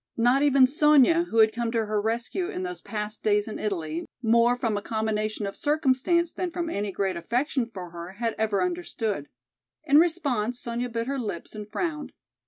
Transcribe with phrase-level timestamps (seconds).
[0.17, 4.07] Not even Sonya, who had come to her rescue in those past days in Italy,
[4.23, 8.63] more from a combination of circumstance than from any great affection for her, had ever
[8.63, 9.27] understood.
[9.83, 12.13] In response Sonya bit her lips and frowned.